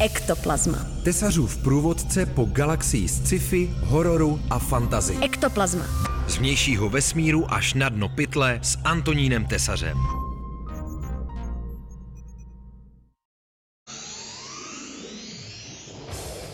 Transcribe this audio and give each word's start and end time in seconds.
Ektoplazma. 0.00 0.78
Tesařův 1.04 1.56
průvodce 1.56 2.26
po 2.26 2.44
galaxii 2.44 3.08
sci-fi, 3.08 3.70
hororu 3.80 4.40
a 4.50 4.58
fantazy. 4.58 5.16
Ektoplazma. 5.22 5.84
Z 6.28 6.36
vnějšího 6.36 6.88
vesmíru 6.88 7.52
až 7.54 7.74
na 7.74 7.88
dno 7.88 8.08
pytle 8.08 8.60
s 8.62 8.78
Antonínem 8.84 9.46
Tesařem. 9.46 9.98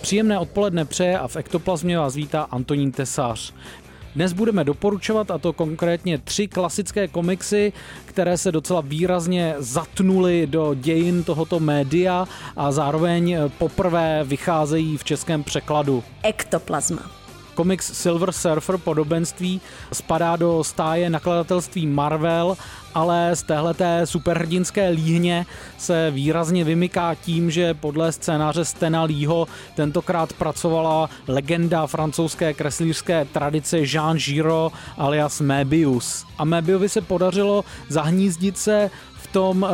Příjemné 0.03 0.39
odpoledne 0.39 0.85
přeje 0.85 1.19
a 1.19 1.29
v 1.29 1.37
Ektoplazmě 1.37 1.99
vás 1.99 2.15
vítá 2.15 2.43
Antonín 2.43 2.93
Tesař. 2.93 3.55
Dnes 4.15 4.33
budeme 4.33 4.65
doporučovat, 4.65 5.31
a 5.31 5.39
to 5.39 5.53
konkrétně 5.53 6.19
tři 6.19 6.49
klasické 6.49 7.09
komiksy, 7.09 7.73
které 8.05 8.39
se 8.39 8.53
docela 8.53 8.81
výrazně 8.81 9.55
zatnuly 9.59 10.47
do 10.47 10.75
dějin 10.75 11.25
tohoto 11.25 11.61
média 11.61 12.29
a 12.57 12.73
zároveň 12.73 13.37
poprvé 13.59 14.25
vycházejí 14.25 14.97
v 14.97 15.05
českém 15.05 15.45
překladu. 15.45 16.03
Ektoplazma. 16.23 17.20
Komiks 17.61 17.93
Silver 17.93 18.33
Surfer 18.33 18.79
podobenství 18.79 19.61
spadá 19.93 20.37
do 20.37 20.65
stáje 20.65 21.11
nakladatelství 21.11 21.87
Marvel, 21.87 22.57
ale 22.95 23.37
z 23.37 23.43
téhleté 23.43 24.07
superhrdinské 24.07 24.89
líhně 24.89 25.47
se 25.79 26.11
výrazně 26.11 26.65
vymyká 26.65 27.15
tím, 27.15 27.51
že 27.51 27.75
podle 27.75 28.13
scénáře 28.13 28.65
Stena 28.65 29.03
Leeho 29.03 29.49
tentokrát 29.77 30.33
pracovala 30.33 31.11
legenda 31.29 31.87
francouzské 31.87 32.55
kreslířské 32.55 33.25
tradice 33.25 33.79
Jean 33.79 34.17
Giraud 34.17 34.73
alias 34.97 35.41
Möbius. 35.41 36.25
A 36.39 36.45
Möbiovi 36.45 36.89
se 36.89 37.01
podařilo 37.01 37.65
zahnízdit 37.89 38.59
se 38.59 38.91
tom 39.33 39.63
uh, 39.63 39.69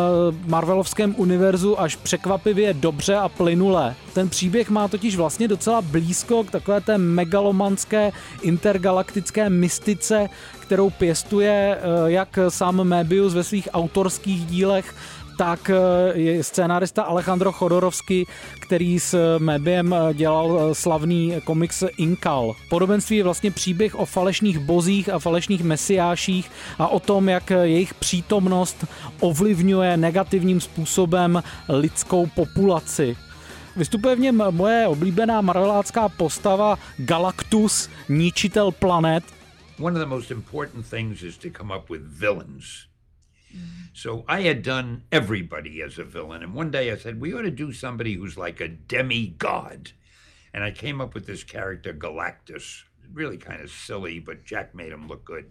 Marvelovském 0.47 1.15
univerzu 1.19 1.81
až 1.81 1.97
překvapivě 1.97 2.75
dobře 2.75 3.17
a 3.17 3.29
plynule. 3.29 3.95
Ten 4.13 4.29
příběh 4.29 4.71
má 4.71 4.89
totiž 4.89 5.17
vlastně 5.17 5.49
docela 5.49 5.83
blízko 5.83 6.45
k 6.45 6.51
takové 6.51 6.81
té 6.81 6.99
megalomanské 6.99 8.13
intergalaktické 8.43 9.51
mystice, 9.51 10.29
kterou 10.61 10.91
pěstuje 10.91 11.79
uh, 11.79 12.07
jak 12.07 12.39
sám 12.49 12.77
Möbius 12.77 13.35
ve 13.35 13.45
svých 13.45 13.69
autorských 13.73 14.47
dílech, 14.47 14.95
tak 15.37 15.71
eh, 15.71 15.77
je 16.19 16.45
scénárista 16.45 17.03
Alejandro 17.03 17.53
Chodorovsky, 17.53 18.27
který 18.61 19.01
s 19.01 19.39
Mebiem 19.39 19.95
eh, 19.95 20.15
dělal 20.15 20.61
eh, 20.61 20.75
slavný 20.75 21.35
komiks 21.45 21.85
Inkal. 21.97 22.55
Podobenství 22.71 23.17
je 23.17 23.25
vlastně 23.25 23.51
příběh 23.51 23.95
o 23.95 24.07
falešných 24.07 24.59
bozích 24.59 25.09
a 25.09 25.19
falešných 25.19 25.65
mesiáších 25.65 26.51
a 26.79 26.89
o 26.89 27.01
tom, 27.01 27.29
jak 27.29 27.51
jejich 27.51 27.95
přítomnost 27.95 28.85
ovlivňuje 29.21 29.97
negativním 29.97 30.61
způsobem 30.61 31.43
lidskou 31.69 32.27
populaci. 32.27 33.17
Vystupuje 33.77 34.17
v 34.17 34.21
něm 34.21 34.43
moje 34.51 34.87
oblíbená 34.87 35.41
marvelácká 35.41 36.09
postava 36.09 36.79
Galactus, 36.97 37.91
ničitel 38.09 38.73
planet. 38.73 39.25
One 39.81 40.01
of 40.01 40.09
the 40.09 40.15
most 40.15 40.31
important 40.31 40.87
things 40.87 41.23
is 41.23 41.39
to 41.39 41.49
come 41.59 41.77
up 41.77 41.91
with 41.91 42.03
villains 42.03 42.87
So 43.93 44.25
I 44.29 44.43
had 44.43 44.63
done 44.63 45.05
everybody 45.11 45.81
as 45.81 45.99
a 45.99 46.05
villain. 46.05 46.43
And 46.43 46.55
one 46.55 46.71
day 46.71 46.93
I 46.93 46.97
said, 46.97 47.21
we 47.21 47.33
ought 47.33 47.43
to 47.43 47.51
do 47.51 47.73
somebody 47.73 48.15
who's 48.15 48.37
like 48.37 48.61
a 48.61 48.69
demigod. 48.69 49.93
And 50.53 50.63
I 50.63 50.71
came 50.71 51.01
up 51.01 51.15
with 51.15 51.27
this 51.27 51.45
character, 51.45 51.95
Galactus. 51.95 52.83
Really 53.13 53.39
kind 53.39 53.63
of 53.63 53.71
silly, 53.71 54.19
but 54.19 54.45
Jack 54.45 54.75
made 54.75 54.93
him 54.93 55.09
look 55.09 55.25
good. 55.25 55.51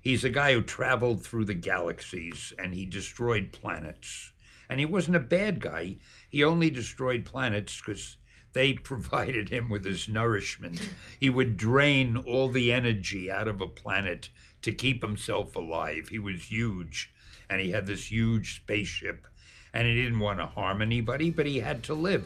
He's 0.00 0.24
a 0.24 0.30
guy 0.30 0.52
who 0.52 0.62
traveled 0.62 1.22
through 1.22 1.44
the 1.44 1.54
galaxies 1.54 2.52
and 2.58 2.74
he 2.74 2.86
destroyed 2.86 3.52
planets. 3.52 4.32
And 4.68 4.80
he 4.80 4.86
wasn't 4.86 5.16
a 5.16 5.20
bad 5.20 5.60
guy. 5.60 5.98
He 6.28 6.42
only 6.42 6.70
destroyed 6.70 7.24
planets 7.24 7.80
because 7.80 8.16
they 8.52 8.72
provided 8.72 9.48
him 9.48 9.68
with 9.70 9.84
his 9.84 10.08
nourishment. 10.08 10.80
He 11.20 11.30
would 11.30 11.56
drain 11.56 12.16
all 12.16 12.48
the 12.48 12.72
energy 12.72 13.30
out 13.30 13.46
of 13.46 13.60
a 13.60 13.68
planet 13.68 14.28
to 14.62 14.72
keep 14.72 15.04
himself 15.04 15.56
alive. 15.56 16.08
He 16.10 16.18
was 16.18 16.50
huge, 16.50 17.10
and 17.50 17.60
he 17.60 17.72
had 17.72 17.86
this 17.86 18.10
huge 18.10 18.56
spaceship, 18.56 19.26
and 19.74 19.86
he 19.86 19.94
didn't 19.94 20.20
want 20.20 20.38
to 20.38 20.46
harm 20.46 20.82
anybody, 20.82 21.30
but 21.30 21.46
he 21.46 21.60
had 21.60 21.82
to 21.82 21.94
live. 21.94 22.24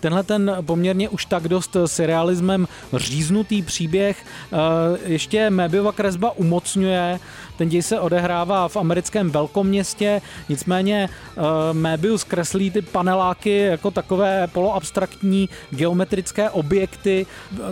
Tenhle 0.00 0.22
ten 0.22 0.56
poměrně 0.60 1.08
už 1.08 1.24
tak 1.24 1.48
dost 1.48 1.76
serialismem 1.86 2.68
říznutý 2.96 3.62
příběh 3.62 4.24
eh, 4.24 4.56
ještě 5.04 5.50
Mebiova 5.50 5.92
kresba 5.92 6.30
umocňuje. 6.30 7.20
Ten 7.60 7.68
děj 7.68 7.82
se 7.82 8.00
odehrává 8.00 8.68
v 8.68 8.76
americkém 8.76 9.30
velkoměstě, 9.30 10.22
nicméně 10.48 11.08
uh, 11.36 11.44
Möbius 11.72 12.24
kreslí 12.24 12.70
ty 12.70 12.82
paneláky 12.82 13.58
jako 13.58 13.90
takové 13.90 14.46
poloabstraktní 14.46 15.48
geometrické 15.70 16.50
objekty, 16.50 17.26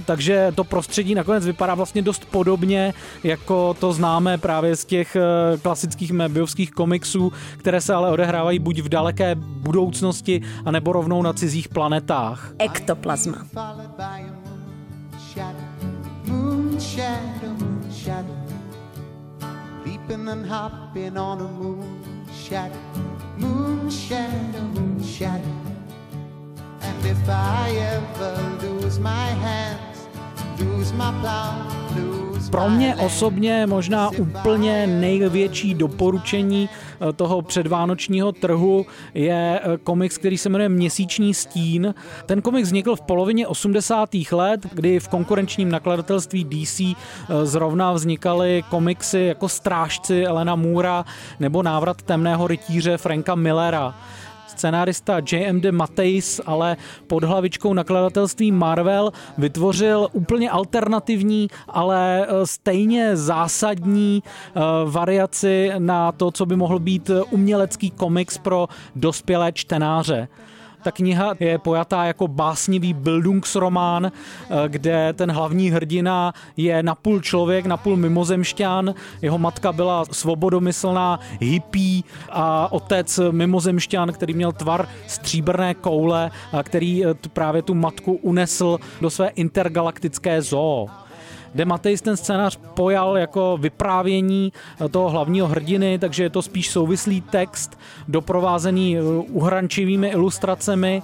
takže 0.04 0.52
to 0.54 0.64
prostředí 0.64 1.14
nakonec 1.14 1.46
vypadá 1.46 1.74
vlastně 1.74 2.02
dost 2.02 2.24
podobně, 2.24 2.94
jako 3.24 3.74
to 3.74 3.92
známe 3.92 4.38
právě 4.38 4.76
z 4.76 4.84
těch 4.84 5.16
uh, 5.16 5.60
klasických 5.60 6.12
Möbiovských 6.12 6.70
komiksů, 6.70 7.32
které 7.56 7.80
se 7.80 7.94
ale 7.94 8.10
odehrávají 8.10 8.58
buď 8.58 8.80
v 8.80 8.88
daleké 8.88 9.34
budoucnosti, 9.40 10.42
anebo 10.64 10.92
rovnou 10.92 11.22
na 11.22 11.32
cizích 11.32 11.68
planetách. 11.68 12.52
Ektoplazma. 12.58 13.46
Moon 16.24 16.80
shadow, 16.80 17.56
shadow. 17.90 18.47
Leaping 19.98 20.28
and 20.28 20.46
hopping 20.46 21.16
on 21.16 21.40
a 21.40 21.48
moon 21.48 22.02
shadow, 22.32 22.74
moon 23.36 23.90
shadow, 23.90 24.60
moon 24.60 25.02
shadow. 25.02 25.44
And 26.80 27.06
if 27.06 27.28
I 27.28 27.70
ever 27.70 28.58
lose 28.62 28.98
my 28.98 29.26
hands, 29.26 30.06
lose 30.58 30.92
my 30.92 31.10
plow, 31.20 31.87
Pro 32.50 32.68
mě 32.68 32.96
osobně 32.96 33.66
možná 33.66 34.10
úplně 34.10 34.86
největší 34.86 35.74
doporučení 35.74 36.68
eh, 37.08 37.12
toho 37.12 37.42
předvánočního 37.42 38.32
trhu 38.32 38.86
je 39.14 39.60
eh, 39.62 39.78
komiks, 39.78 40.18
který 40.18 40.38
se 40.38 40.48
jmenuje 40.48 40.68
Měsíční 40.68 41.34
stín. 41.34 41.94
Ten 42.26 42.42
komiks 42.42 42.68
vznikl 42.68 42.96
v 42.96 43.00
polovině 43.00 43.46
80. 43.46 44.08
let, 44.32 44.66
kdy 44.72 45.00
v 45.00 45.08
konkurenčním 45.08 45.70
nakladatelství 45.70 46.44
DC 46.44 46.80
eh, 46.80 46.94
zrovna 47.46 47.92
vznikaly 47.92 48.64
komiksy 48.70 49.20
jako 49.20 49.48
Strážci 49.48 50.22
Elena 50.22 50.54
Moora 50.54 51.04
nebo 51.40 51.62
Návrat 51.62 52.02
temného 52.02 52.46
rytíře 52.46 52.96
Franka 52.96 53.34
Millera 53.34 53.94
scenárista 54.48 55.20
J.M.D. 55.32 55.72
Mateis, 55.72 56.40
ale 56.46 56.76
pod 57.06 57.24
hlavičkou 57.24 57.74
nakladatelství 57.74 58.52
Marvel 58.52 59.12
vytvořil 59.38 60.08
úplně 60.12 60.50
alternativní, 60.50 61.48
ale 61.68 62.26
e, 62.26 62.46
stejně 62.46 63.16
zásadní 63.16 64.22
e, 64.22 64.60
variaci 64.90 65.72
na 65.78 66.12
to, 66.12 66.30
co 66.30 66.46
by 66.46 66.56
mohl 66.56 66.78
být 66.78 67.10
umělecký 67.30 67.90
komiks 67.90 68.38
pro 68.38 68.68
dospělé 68.96 69.52
čtenáře. 69.52 70.28
Ta 70.82 70.90
kniha 70.90 71.34
je 71.40 71.58
pojatá 71.58 72.04
jako 72.04 72.28
básnivý 72.28 72.92
Bildungsromán, 72.92 74.06
eh, 74.06 74.68
kde 74.68 75.12
ten 75.12 75.32
hlavní 75.32 75.70
hrdina 75.70 76.32
je 76.56 76.82
napůl 76.82 77.20
člověk, 77.20 77.66
napůl 77.66 77.96
mimozemšťan. 77.96 78.94
Jeho 79.22 79.38
matka 79.38 79.72
byla 79.72 80.04
svobodomyslná 80.10 81.20
hippie 81.40 82.02
a 82.30 82.72
otec 82.72 83.20
mimozemšťan, 83.30 84.12
který 84.12 84.34
měl 84.34 84.52
tvar 84.52 84.88
stříbrné 85.06 85.74
koule 85.74 86.30
který 86.62 87.06
eh, 87.06 87.14
právě 87.32 87.62
tu 87.62 87.74
matku 87.74 88.12
unesl 88.12 88.78
do 89.00 89.10
své 89.10 89.28
intergalaktické 89.28 90.42
zoo. 90.42 90.88
De 91.54 91.64
Matejs 91.64 92.02
ten 92.02 92.16
scénář 92.16 92.58
pojal 92.74 93.18
jako 93.18 93.58
vyprávění 93.60 94.52
toho 94.90 95.10
hlavního 95.10 95.46
hrdiny, 95.46 95.98
takže 95.98 96.22
je 96.22 96.30
to 96.30 96.42
spíš 96.42 96.70
souvislý 96.70 97.20
text, 97.20 97.78
doprovázený 98.08 98.96
eh, 98.96 99.02
uhrančivými 99.28 100.08
ilustracemi 100.08 101.02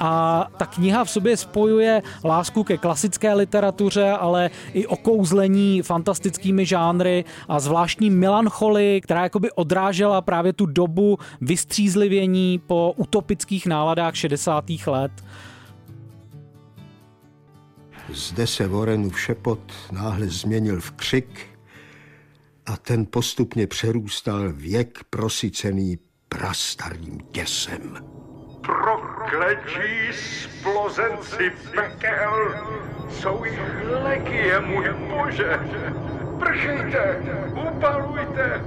a 0.00 0.46
ta 0.56 0.66
kniha 0.66 1.04
v 1.04 1.10
sobě 1.10 1.36
spojuje 1.36 2.02
lásku 2.24 2.64
ke 2.64 2.78
klasické 2.78 3.34
literatuře, 3.34 4.10
ale 4.10 4.50
i 4.72 4.86
okouzlení 4.86 5.82
fantastickými 5.82 6.66
žánry 6.66 7.24
a 7.48 7.60
zvláštní 7.60 8.10
melancholii, 8.10 9.00
která 9.00 9.22
jakoby 9.22 9.50
odrážela 9.52 10.20
právě 10.20 10.52
tu 10.52 10.66
dobu 10.66 11.18
vystřízlivění 11.40 12.60
po 12.66 12.94
utopických 12.96 13.66
náladách 13.66 14.16
60. 14.16 14.64
let. 14.86 15.12
Zde 18.14 18.46
se 18.46 18.66
Vorenův 18.66 19.20
šepot 19.20 19.72
náhle 19.92 20.26
změnil 20.26 20.80
v 20.80 20.90
křik 20.90 21.46
a 22.66 22.76
ten 22.76 23.06
postupně 23.06 23.66
přerůstal 23.66 24.52
věk 24.52 24.98
prosycený 25.10 25.98
prastarým 26.28 27.20
děsem. 27.30 27.98
Prokletí 28.60 30.12
splozenci 30.12 31.52
pekel 31.74 32.54
jsou 33.10 33.44
jich 33.44 33.60
legie, 34.02 34.60
můj 34.60 34.88
bože. 34.88 35.58
Prchejte, 36.38 37.22
upalujte, 37.68 38.64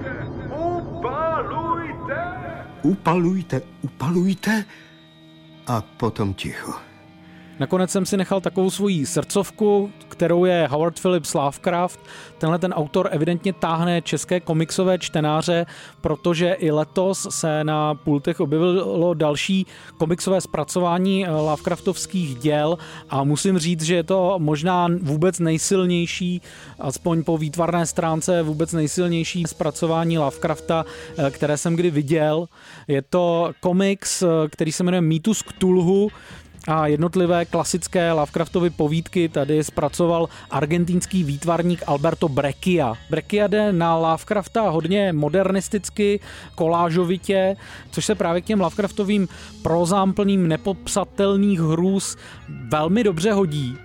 upalujte. 0.55 2.17
Upalujte, 2.81 3.61
upalujte? 3.81 4.65
A 5.67 5.81
potom 5.81 6.33
ticho. 6.33 6.86
Nakonec 7.59 7.91
jsem 7.91 8.05
si 8.05 8.17
nechal 8.17 8.41
takovou 8.41 8.69
svoji 8.69 9.05
srdcovku, 9.05 9.91
kterou 10.07 10.45
je 10.45 10.67
Howard 10.71 10.99
Phillips 10.99 11.33
Lovecraft. 11.33 11.99
Tenhle 12.37 12.59
ten 12.59 12.73
autor 12.73 13.09
evidentně 13.11 13.53
táhne 13.53 14.01
české 14.01 14.39
komiksové 14.39 14.99
čtenáře, 14.99 15.65
protože 16.01 16.53
i 16.53 16.71
letos 16.71 17.27
se 17.29 17.63
na 17.63 17.95
pultech 17.95 18.39
objevilo 18.39 19.13
další 19.13 19.65
komiksové 19.97 20.41
zpracování 20.41 21.25
Lovecraftovských 21.27 22.35
děl 22.35 22.77
a 23.09 23.23
musím 23.23 23.57
říct, 23.57 23.81
že 23.81 23.95
je 23.95 24.03
to 24.03 24.35
možná 24.37 24.87
vůbec 25.01 25.39
nejsilnější, 25.39 26.41
aspoň 26.79 27.23
po 27.23 27.37
výtvarné 27.37 27.85
stránce 27.85 28.43
vůbec 28.43 28.73
nejsilnější 28.73 29.43
zpracování 29.47 30.17
Lovecrafta, 30.17 30.85
které 31.31 31.57
jsem 31.57 31.75
kdy 31.75 31.91
viděl. 31.91 32.47
Je 32.87 33.01
to 33.01 33.51
komiks, 33.59 34.23
který 34.49 34.71
se 34.71 34.83
jmenuje 34.83 35.01
Mýtus 35.01 35.43
Cthulhu, 35.43 36.09
a 36.67 36.87
jednotlivé 36.87 37.45
klasické 37.45 38.11
Lovecraftovy 38.11 38.69
povídky 38.69 39.29
tady 39.29 39.63
zpracoval 39.63 40.29
argentinský 40.51 41.23
výtvarník 41.23 41.83
Alberto 41.87 42.29
Breccia. 42.29 42.93
Breccia 43.09 43.47
jde 43.47 43.73
na 43.73 43.97
Lovecrafta 43.97 44.69
hodně 44.69 45.13
modernisticky, 45.13 46.19
kolážovitě, 46.55 47.55
což 47.91 48.05
se 48.05 48.15
právě 48.15 48.41
k 48.41 48.45
těm 48.45 48.61
Lovecraftovým 48.61 49.27
prozám 49.61 50.13
plným 50.13 50.47
nepopsatelných 50.47 51.59
hrůz 51.59 52.17
velmi 52.69 53.03
dobře 53.03 53.31
hodí. 53.31 53.77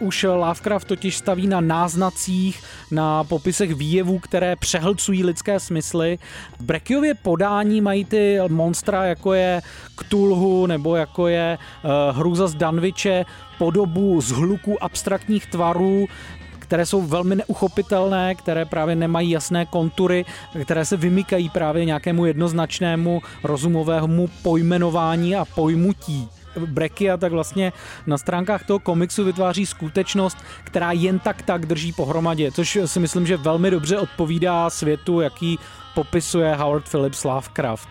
Už 0.00 0.22
Lovecraft 0.22 0.88
totiž 0.88 1.16
staví 1.16 1.46
na 1.46 1.60
náznacích, 1.60 2.62
na 2.90 3.24
popisech 3.24 3.74
výjevů, 3.74 4.18
které 4.18 4.56
přehlcují 4.56 5.24
lidské 5.24 5.60
smysly. 5.60 6.18
V 6.58 6.64
Brekiově 6.64 7.14
podání 7.14 7.80
mají 7.80 8.04
ty 8.04 8.38
monstra, 8.48 9.04
jako 9.04 9.32
je 9.32 9.62
Cthulhu 9.96 10.66
nebo 10.66 10.96
jako 10.96 11.28
je 11.28 11.58
uh, 11.84 12.16
Hruza 12.16 12.46
z 12.46 12.54
Danviče, 12.54 13.24
podobu 13.58 14.20
z 14.20 14.30
hluku 14.30 14.82
abstraktních 14.82 15.46
tvarů, 15.46 16.06
které 16.58 16.86
jsou 16.86 17.02
velmi 17.02 17.36
neuchopitelné, 17.36 18.34
které 18.34 18.64
právě 18.64 18.96
nemají 18.96 19.30
jasné 19.30 19.66
kontury, 19.66 20.24
které 20.64 20.84
se 20.84 20.96
vymykají 20.96 21.48
právě 21.48 21.84
nějakému 21.84 22.26
jednoznačnému 22.26 23.22
rozumovému 23.44 24.28
pojmenování 24.42 25.36
a 25.36 25.44
pojmutí. 25.44 26.28
Brekia, 26.56 27.16
tak 27.16 27.32
vlastně 27.32 27.72
na 28.06 28.18
stránkách 28.18 28.66
toho 28.66 28.78
komiksu 28.78 29.24
vytváří 29.24 29.66
skutečnost, 29.66 30.36
která 30.64 30.92
jen 30.92 31.18
tak 31.18 31.42
tak 31.42 31.66
drží 31.66 31.92
pohromadě, 31.92 32.52
což 32.52 32.78
si 32.84 33.00
myslím, 33.00 33.26
že 33.26 33.36
velmi 33.36 33.70
dobře 33.70 33.98
odpovídá 33.98 34.70
světu, 34.70 35.20
jaký 35.20 35.58
popisuje 35.94 36.54
Howard 36.54 36.88
Phillips 36.88 37.24
Lovecraft. 37.24 37.88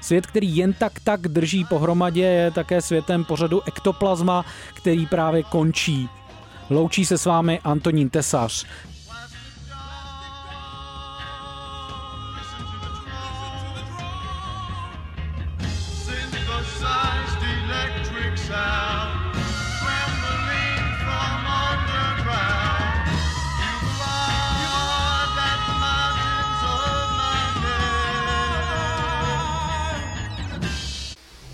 Svět, 0.00 0.26
který 0.26 0.56
jen 0.56 0.72
tak 0.72 1.00
tak 1.04 1.20
drží 1.20 1.64
pohromadě, 1.64 2.22
je 2.22 2.50
také 2.50 2.82
světem 2.82 3.24
pořadu 3.24 3.62
Ektoplazma, 3.66 4.44
který 4.74 5.06
právě 5.06 5.42
končí. 5.42 6.08
Loučí 6.70 7.04
se 7.06 7.18
s 7.18 7.26
vámi 7.26 7.60
Antonín 7.64 8.10
Tesař. 8.10 8.66